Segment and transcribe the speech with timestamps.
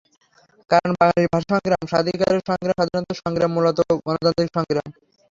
[0.69, 4.87] কারণ বাঙালির ভাষার সংগ্রাম, স্বাধিকারের সংগ্রাম, স্বাধীনতার সংগ্রাম মূলত গণতান্ত্রিক সংগ্রাম।